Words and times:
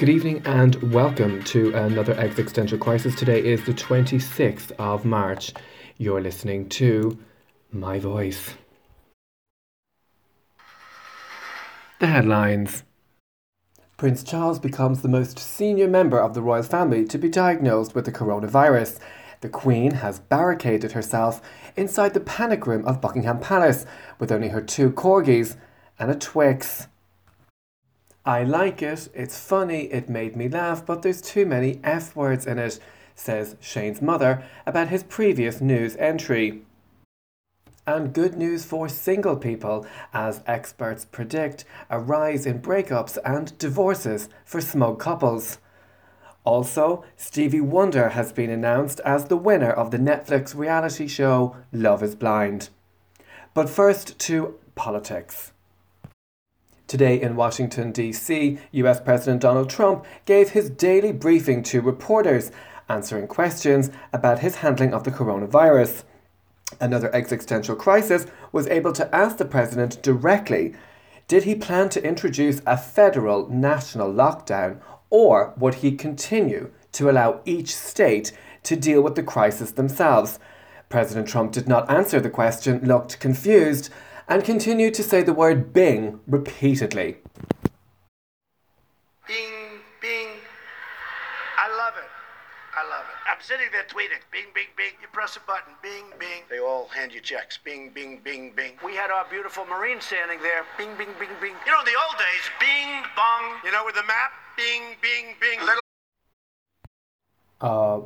Good 0.00 0.08
evening 0.08 0.40
and 0.46 0.94
welcome 0.94 1.44
to 1.44 1.74
another 1.76 2.14
Existential 2.14 2.78
Crisis. 2.78 3.14
Today 3.14 3.44
is 3.44 3.62
the 3.66 3.74
26th 3.74 4.72
of 4.78 5.04
March. 5.04 5.52
You're 5.98 6.22
listening 6.22 6.70
to 6.70 7.18
My 7.70 7.98
Voice. 7.98 8.54
The 11.98 12.06
headlines 12.06 12.84
Prince 13.98 14.24
Charles 14.24 14.58
becomes 14.58 15.02
the 15.02 15.08
most 15.08 15.38
senior 15.38 15.86
member 15.86 16.18
of 16.18 16.32
the 16.32 16.40
royal 16.40 16.62
family 16.62 17.04
to 17.04 17.18
be 17.18 17.28
diagnosed 17.28 17.94
with 17.94 18.06
the 18.06 18.12
coronavirus. 18.12 19.00
The 19.42 19.50
Queen 19.50 19.90
has 19.96 20.18
barricaded 20.18 20.92
herself 20.92 21.42
inside 21.76 22.14
the 22.14 22.20
panic 22.20 22.66
room 22.66 22.86
of 22.86 23.02
Buckingham 23.02 23.38
Palace 23.38 23.84
with 24.18 24.32
only 24.32 24.48
her 24.48 24.62
two 24.62 24.92
corgis 24.92 25.58
and 25.98 26.10
a 26.10 26.14
Twix. 26.14 26.86
I 28.24 28.44
like 28.44 28.82
it, 28.82 29.08
it's 29.14 29.38
funny, 29.38 29.84
it 29.84 30.10
made 30.10 30.36
me 30.36 30.48
laugh, 30.48 30.84
but 30.84 31.00
there's 31.00 31.22
too 31.22 31.46
many 31.46 31.80
F 31.82 32.14
words 32.14 32.46
in 32.46 32.58
it, 32.58 32.78
says 33.14 33.56
Shane's 33.60 34.02
mother 34.02 34.44
about 34.66 34.88
his 34.88 35.02
previous 35.02 35.62
news 35.62 35.96
entry. 35.96 36.62
And 37.86 38.12
good 38.12 38.36
news 38.36 38.66
for 38.66 38.90
single 38.90 39.36
people, 39.36 39.86
as 40.12 40.42
experts 40.46 41.06
predict 41.06 41.64
a 41.88 41.98
rise 41.98 42.44
in 42.44 42.60
breakups 42.60 43.16
and 43.24 43.56
divorces 43.56 44.28
for 44.44 44.60
smug 44.60 44.98
couples. 44.98 45.58
Also, 46.44 47.04
Stevie 47.16 47.60
Wonder 47.62 48.10
has 48.10 48.32
been 48.32 48.50
announced 48.50 49.00
as 49.00 49.24
the 49.26 49.36
winner 49.36 49.70
of 49.70 49.90
the 49.90 49.98
Netflix 49.98 50.54
reality 50.54 51.08
show 51.08 51.56
Love 51.72 52.02
is 52.02 52.14
Blind. 52.14 52.68
But 53.54 53.70
first 53.70 54.18
to 54.20 54.58
politics. 54.74 55.52
Today 56.90 57.20
in 57.22 57.36
Washington, 57.36 57.92
D.C., 57.92 58.58
US 58.72 59.00
President 59.00 59.40
Donald 59.40 59.70
Trump 59.70 60.04
gave 60.24 60.50
his 60.50 60.70
daily 60.70 61.12
briefing 61.12 61.62
to 61.62 61.80
reporters, 61.80 62.50
answering 62.88 63.28
questions 63.28 63.90
about 64.12 64.40
his 64.40 64.56
handling 64.56 64.92
of 64.92 65.04
the 65.04 65.12
coronavirus. 65.12 66.02
Another 66.80 67.14
existential 67.14 67.76
crisis 67.76 68.26
was 68.50 68.66
able 68.66 68.92
to 68.94 69.14
ask 69.14 69.36
the 69.36 69.44
president 69.44 70.02
directly 70.02 70.74
did 71.28 71.44
he 71.44 71.54
plan 71.54 71.90
to 71.90 72.02
introduce 72.04 72.60
a 72.66 72.76
federal 72.76 73.48
national 73.48 74.12
lockdown 74.12 74.80
or 75.10 75.54
would 75.56 75.74
he 75.74 75.92
continue 75.92 76.72
to 76.90 77.08
allow 77.08 77.40
each 77.44 77.72
state 77.72 78.32
to 78.64 78.74
deal 78.74 79.00
with 79.00 79.14
the 79.14 79.22
crisis 79.22 79.70
themselves? 79.70 80.40
President 80.88 81.28
Trump 81.28 81.52
did 81.52 81.68
not 81.68 81.88
answer 81.88 82.18
the 82.18 82.28
question, 82.28 82.84
looked 82.84 83.20
confused, 83.20 83.90
and 84.30 84.44
continued 84.44 84.94
to 84.94 85.02
say 85.02 85.22
the 85.22 85.34
word 85.34 85.72
Bing 85.72 86.20
repeatedly. 86.28 87.16
Bing, 89.26 89.82
bing. 90.00 90.28
I 91.58 91.68
love 91.76 91.94
it. 91.98 92.08
I 92.76 92.88
love 92.88 93.04
it. 93.04 93.18
I'm 93.28 93.42
sitting 93.42 93.66
there 93.72 93.82
tweeting. 93.82 94.22
Bing, 94.30 94.46
bing, 94.54 94.70
bing. 94.76 94.92
You 95.02 95.08
press 95.12 95.36
a 95.36 95.40
button. 95.40 95.74
Bing, 95.82 96.04
bing. 96.20 96.44
They 96.48 96.60
all 96.60 96.86
hand 96.86 97.12
you 97.12 97.20
checks. 97.20 97.58
Bing, 97.58 97.90
bing, 97.90 98.20
bing, 98.22 98.52
bing. 98.54 98.74
We 98.84 98.94
had 98.94 99.10
our 99.10 99.26
beautiful 99.28 99.66
Marine 99.66 100.00
standing 100.00 100.40
there. 100.40 100.64
Bing, 100.78 100.96
bing, 100.96 101.12
bing, 101.18 101.34
bing. 101.40 101.54
You 101.66 101.72
know, 101.72 101.80
in 101.80 101.86
the 101.86 101.98
old 101.98 102.16
days, 102.16 102.46
bing, 102.60 103.02
bong. 103.16 103.58
You 103.64 103.72
know, 103.72 103.84
with 103.84 103.96
the 103.96 104.04
map. 104.04 104.30
Bing, 104.56 104.94
bing, 105.02 105.34
bing. 105.40 105.58
Little. 105.58 105.80
Uh, 107.60 108.00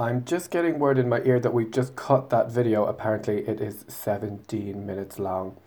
I'm 0.00 0.24
just 0.24 0.50
getting 0.50 0.78
word 0.78 0.98
in 0.98 1.10
my 1.10 1.20
ear 1.26 1.38
that 1.40 1.52
we've 1.52 1.70
just 1.70 1.94
cut 1.94 2.30
that 2.30 2.50
video. 2.50 2.86
Apparently, 2.86 3.46
it 3.46 3.60
is 3.60 3.84
17 3.86 4.86
minutes 4.86 5.18
long. 5.18 5.58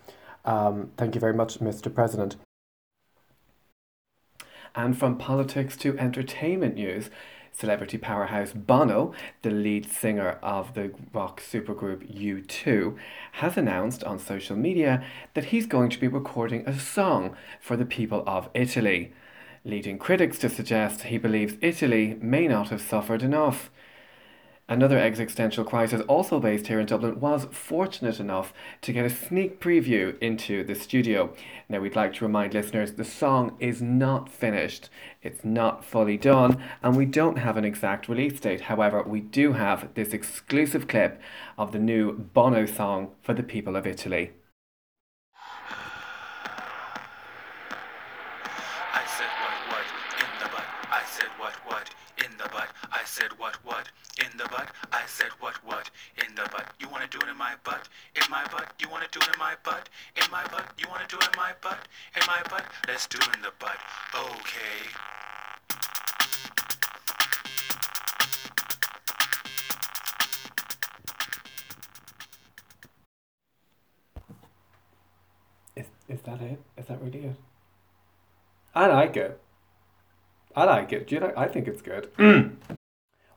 Um, 0.43 0.89
thank 0.97 1.13
you 1.13 1.21
very 1.21 1.35
much, 1.35 1.59
Mr. 1.59 1.93
President. 1.93 2.35
And 4.73 4.97
from 4.97 5.19
politics 5.19 5.77
to 5.77 5.95
entertainment 5.99 6.73
news, 6.73 7.11
celebrity 7.51 7.99
powerhouse 7.99 8.53
Bono, 8.53 9.13
the 9.43 9.51
lead 9.51 9.87
singer 9.87 10.39
of 10.41 10.73
the 10.73 10.91
rock 11.13 11.39
supergroup 11.39 12.01
U2, 12.11 12.97
has 13.33 13.55
announced 13.55 14.03
on 14.03 14.17
social 14.17 14.55
media 14.55 15.05
that 15.35 15.45
he's 15.45 15.67
going 15.67 15.91
to 15.91 15.99
be 15.99 16.07
recording 16.07 16.65
a 16.65 16.79
song 16.79 17.35
for 17.61 17.77
the 17.77 17.85
people 17.85 18.23
of 18.25 18.49
Italy, 18.55 19.13
leading 19.63 19.99
critics 19.99 20.39
to 20.39 20.49
suggest 20.49 21.03
he 21.03 21.19
believes 21.19 21.53
Italy 21.61 22.17
may 22.19 22.47
not 22.47 22.69
have 22.69 22.81
suffered 22.81 23.21
enough. 23.21 23.69
Another 24.69 24.97
existential 24.97 25.65
crisis, 25.65 25.99
also 26.07 26.39
based 26.39 26.67
here 26.67 26.79
in 26.79 26.85
Dublin, 26.85 27.19
was 27.19 27.47
fortunate 27.51 28.17
enough 28.17 28.53
to 28.81 28.93
get 28.93 29.05
a 29.05 29.09
sneak 29.09 29.59
preview 29.59 30.17
into 30.19 30.63
the 30.63 30.73
studio. 30.73 31.33
Now, 31.67 31.81
we'd 31.81 31.97
like 31.97 32.13
to 32.13 32.25
remind 32.25 32.53
listeners 32.53 32.93
the 32.93 33.03
song 33.03 33.57
is 33.59 33.81
not 33.81 34.29
finished, 34.29 34.89
it's 35.21 35.43
not 35.43 35.83
fully 35.83 36.15
done, 36.15 36.63
and 36.81 36.95
we 36.95 37.05
don't 37.05 37.39
have 37.39 37.57
an 37.57 37.65
exact 37.65 38.07
release 38.07 38.39
date. 38.39 38.61
However, 38.61 39.03
we 39.03 39.19
do 39.19 39.51
have 39.51 39.93
this 39.95 40.13
exclusive 40.13 40.87
clip 40.87 41.21
of 41.57 41.73
the 41.73 41.79
new 41.79 42.13
Bono 42.13 42.65
song 42.65 43.11
for 43.21 43.33
the 43.33 43.43
people 43.43 43.75
of 43.75 43.85
Italy. 43.85 44.31
I 48.93 49.03
said 49.05 49.27
what 49.41 49.53
what 49.67 49.85
in 50.19 50.39
the 50.39 50.49
butt. 50.49 50.63
I 50.89 51.03
said 51.05 51.27
what 51.37 51.53
what 51.65 51.89
in 52.23 52.31
the 52.37 52.47
butt. 52.49 52.69
I 52.91 53.03
said 53.05 53.31
what 53.37 53.55
what 53.65 53.89
in 54.19 54.37
the 54.37 54.45
butt. 54.45 54.69
I 54.91 55.01
said 55.07 55.31
what 55.39 55.55
what 55.65 55.89
in 56.17 56.33
the 56.35 56.43
butt. 56.51 56.67
You 56.79 56.87
wanna 56.89 57.07
do 57.11 57.19
it 57.19 57.27
in 57.29 57.37
my 57.37 57.53
butt? 57.63 57.89
In 58.15 58.23
my 58.29 58.43
butt? 58.51 58.71
You 58.79 58.87
wanna 58.89 59.07
do 59.11 59.19
it 59.19 59.27
in 59.33 59.39
my 59.39 59.55
butt? 59.63 59.89
In 60.15 60.31
my 60.31 60.43
butt? 60.47 60.67
You 60.77 60.87
wanna 60.89 61.07
do 61.09 61.17
it 61.17 61.27
in 61.27 61.37
my 61.37 61.51
butt? 61.61 61.79
In 62.15 62.21
my 62.27 62.41
butt? 62.49 62.63
Let's 62.87 63.07
do 63.07 63.17
it 63.19 63.35
in 63.35 63.41
the 63.41 63.51
butt. 63.59 63.77
Okay. 64.15 64.87
Is, 75.75 75.87
is 76.07 76.21
that 76.21 76.41
it? 76.41 76.59
Is 76.77 76.85
that 76.85 77.01
really 77.01 77.25
it? 77.25 77.35
I 78.75 78.87
like 78.87 79.17
it. 79.17 79.42
I 80.55 80.65
like 80.65 80.93
it. 80.93 81.07
Do 81.07 81.15
you 81.15 81.21
like? 81.21 81.37
I 81.37 81.47
think 81.47 81.67
it's 81.67 81.81
good. 81.81 82.09
Hmm. 82.17 82.75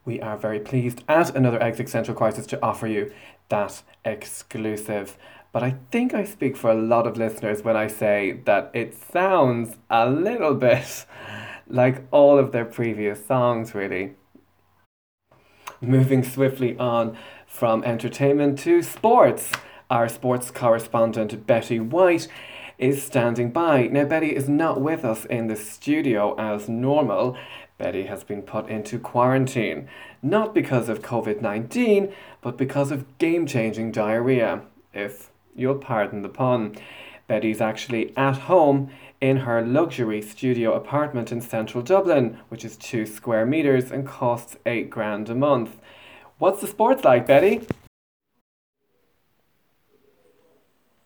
we 0.05 0.21
are 0.21 0.37
very 0.37 0.61
pleased 0.61 1.03
at 1.09 1.35
another 1.35 1.61
existential 1.61 2.15
crisis 2.15 2.47
to 2.47 2.63
offer 2.63 2.87
you 2.87 3.13
that 3.49 3.83
exclusive. 4.05 5.19
But 5.53 5.63
I 5.63 5.77
think 5.91 6.13
I 6.13 6.25
speak 6.25 6.57
for 6.57 6.71
a 6.71 6.75
lot 6.75 7.07
of 7.07 7.17
listeners 7.17 7.63
when 7.63 7.77
I 7.77 7.87
say 7.87 8.43
that 8.45 8.71
it 8.75 8.95
sounds 8.95 9.77
a 9.89 10.09
little 10.09 10.55
bit 10.55 11.07
like 11.67 12.05
all 12.11 12.39
of 12.39 12.53
their 12.53 12.65
previous 12.65 13.25
songs, 13.25 13.75
really. 13.75 14.15
Moving 15.81 16.23
swiftly 16.23 16.77
on 16.79 17.17
from 17.47 17.83
entertainment 17.85 18.59
to 18.61 18.83
sports. 18.83 19.53
Our 19.91 20.09
sports 20.09 20.51
correspondent 20.51 21.47
Betty 21.47 21.81
White 21.81 22.29
is 22.79 23.03
standing 23.03 23.51
by. 23.51 23.87
Now, 23.87 24.05
Betty 24.05 24.35
is 24.35 24.49
not 24.49 24.81
with 24.81 25.05
us 25.05 25.25
in 25.25 25.47
the 25.47 25.57
studio 25.57 26.35
as 26.39 26.69
normal. 26.69 27.37
Betty 27.79 28.05
has 28.05 28.25
been 28.25 28.43
put 28.43 28.69
into 28.69 28.99
quarantine, 28.99 29.89
not 30.23 30.55
because 30.55 30.89
of 30.89 31.03
COVID 31.03 31.41
19, 31.41 32.13
but 32.41 32.57
because 32.57 32.91
of 32.91 33.19
game 33.19 33.47
changing 33.47 33.93
diarrhea, 33.93 34.63
if 34.95 35.31
you'll 35.55 35.77
pardon 35.77 36.23
the 36.23 36.29
pun. 36.29 36.77
Betty's 37.27 37.61
actually 37.61 38.17
at 38.17 38.39
home 38.39 38.91
in 39.21 39.39
her 39.39 39.63
luxury 39.63 40.23
studio 40.23 40.75
apartment 40.75 41.33
in 41.33 41.41
central 41.41 41.83
Dublin, 41.83 42.39
which 42.49 42.65
is 42.65 42.77
two 42.77 43.07
square 43.07 43.47
metres 43.47 43.91
and 43.91 44.07
costs 44.07 44.57
eight 44.67 44.91
grand 44.91 45.29
a 45.29 45.35
month. 45.35 45.77
What's 46.39 46.61
the 46.61 46.67
sports 46.67 47.05
like, 47.05 47.27
Betty? 47.27 47.67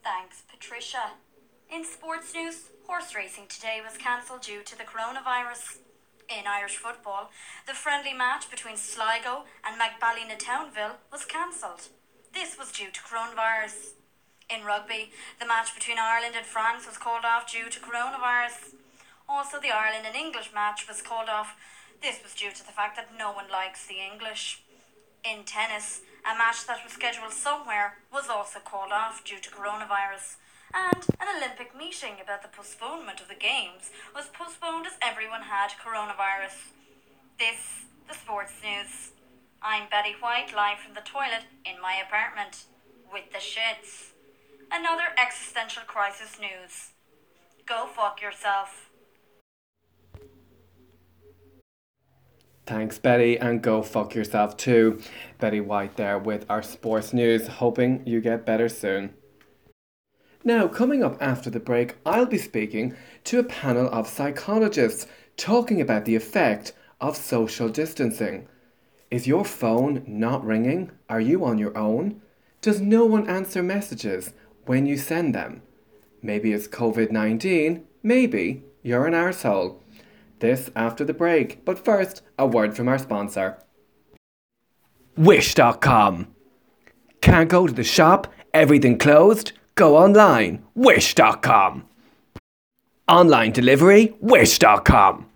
Thanks, 0.02 0.42
Patricia. 0.50 1.12
In 1.70 1.84
sports 1.84 2.34
news, 2.34 2.64
horse 2.88 3.14
racing 3.14 3.46
today 3.46 3.78
was 3.80 3.96
cancelled 3.96 4.42
due 4.42 4.64
to 4.64 4.76
the 4.76 4.82
coronavirus. 4.82 5.78
In 6.28 6.44
Irish 6.44 6.76
football, 6.76 7.30
the 7.68 7.74
friendly 7.74 8.12
match 8.12 8.50
between 8.50 8.76
Sligo 8.76 9.44
and 9.62 9.80
Magballina 9.80 10.36
Townville 10.36 10.98
was 11.12 11.24
cancelled. 11.24 11.82
This 12.34 12.58
was 12.58 12.72
due 12.72 12.90
to 12.90 13.00
coronavirus. 13.00 13.94
In 14.50 14.64
rugby, 14.64 15.12
the 15.38 15.46
match 15.46 15.72
between 15.72 15.98
Ireland 16.00 16.34
and 16.36 16.44
France 16.44 16.88
was 16.88 16.98
called 16.98 17.24
off 17.24 17.52
due 17.52 17.70
to 17.70 17.78
coronavirus. 17.78 18.74
Also, 19.28 19.60
the 19.60 19.70
Ireland 19.70 20.06
and 20.08 20.16
English 20.16 20.50
match 20.52 20.88
was 20.88 21.00
called 21.00 21.28
off. 21.28 21.54
This 22.02 22.18
was 22.20 22.34
due 22.34 22.50
to 22.50 22.66
the 22.66 22.72
fact 22.72 22.96
that 22.96 23.16
no 23.16 23.30
one 23.30 23.48
likes 23.48 23.86
the 23.86 24.02
English. 24.02 24.64
In 25.22 25.44
tennis, 25.44 26.00
a 26.26 26.36
match 26.36 26.66
that 26.66 26.82
was 26.82 26.94
scheduled 26.94 27.32
somewhere 27.32 27.98
was 28.12 28.28
also 28.28 28.58
called 28.58 28.90
off 28.90 29.22
due 29.24 29.38
to 29.38 29.50
coronavirus. 29.50 30.34
And 30.72 31.04
an 31.18 31.26
Olympic 31.36 31.76
meeting 31.76 32.22
about 32.22 32.42
the 32.42 32.48
postponement 32.48 33.20
of 33.20 33.28
the 33.28 33.34
Games 33.34 33.90
was 34.14 34.30
postponed 34.32 34.86
as 34.86 34.92
everyone 35.02 35.42
had 35.42 35.70
coronavirus. 35.70 36.74
This, 37.38 37.86
the 38.06 38.14
sports 38.14 38.52
news. 38.62 39.10
I'm 39.62 39.88
Betty 39.90 40.14
White, 40.20 40.54
live 40.54 40.78
from 40.78 40.94
the 40.94 41.00
toilet 41.00 41.44
in 41.66 41.82
my 41.82 42.00
apartment. 42.06 42.64
With 43.12 43.32
the 43.32 43.38
shits. 43.38 44.12
Another 44.70 45.10
existential 45.18 45.82
crisis 45.86 46.38
news. 46.40 46.90
Go 47.66 47.86
fuck 47.86 48.22
yourself. 48.22 48.90
Thanks, 52.64 53.00
Betty, 53.00 53.36
and 53.36 53.60
go 53.60 53.82
fuck 53.82 54.14
yourself 54.14 54.56
too. 54.56 55.00
Betty 55.40 55.60
White 55.60 55.96
there 55.96 56.20
with 56.20 56.46
our 56.48 56.62
sports 56.62 57.12
news, 57.12 57.48
hoping 57.48 58.06
you 58.06 58.20
get 58.20 58.46
better 58.46 58.68
soon. 58.68 59.14
Now, 60.42 60.68
coming 60.68 61.04
up 61.04 61.18
after 61.20 61.50
the 61.50 61.60
break, 61.60 61.96
I'll 62.06 62.26
be 62.26 62.38
speaking 62.38 62.96
to 63.24 63.38
a 63.38 63.44
panel 63.44 63.88
of 63.88 64.08
psychologists 64.08 65.06
talking 65.36 65.80
about 65.80 66.06
the 66.06 66.16
effect 66.16 66.72
of 67.00 67.16
social 67.16 67.68
distancing. 67.68 68.48
Is 69.10 69.26
your 69.26 69.44
phone 69.44 70.02
not 70.06 70.44
ringing? 70.44 70.92
Are 71.10 71.20
you 71.20 71.44
on 71.44 71.58
your 71.58 71.76
own? 71.76 72.22
Does 72.62 72.80
no 72.80 73.04
one 73.04 73.28
answer 73.28 73.62
messages 73.62 74.32
when 74.64 74.86
you 74.86 74.96
send 74.96 75.34
them? 75.34 75.62
Maybe 76.22 76.52
it's 76.52 76.68
COVID 76.68 77.10
19, 77.10 77.84
maybe 78.02 78.64
you're 78.82 79.06
an 79.06 79.14
arsehole. 79.14 79.76
This 80.38 80.70
after 80.74 81.04
the 81.04 81.12
break, 81.12 81.64
but 81.66 81.84
first, 81.84 82.22
a 82.38 82.46
word 82.46 82.74
from 82.74 82.88
our 82.88 82.98
sponsor. 82.98 83.58
Wish.com. 85.16 86.28
Can't 87.20 87.50
go 87.50 87.66
to 87.66 87.72
the 87.72 87.84
shop? 87.84 88.32
Everything 88.54 88.96
closed? 88.96 89.52
Go 89.74 89.96
online. 89.96 90.62
Wish.com. 90.74 91.84
Online 93.08 93.52
delivery? 93.52 94.14
Wish.com. 94.20 95.26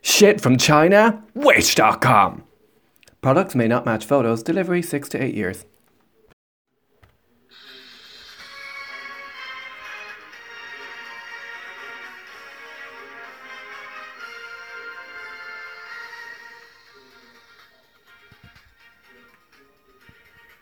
Shit 0.00 0.40
from 0.40 0.56
China? 0.56 1.22
Wish.com. 1.34 2.44
Products 3.20 3.54
may 3.54 3.68
not 3.68 3.86
match 3.86 4.04
photos. 4.04 4.42
Delivery 4.42 4.82
6 4.82 5.08
to 5.10 5.22
8 5.22 5.34
years. 5.34 5.64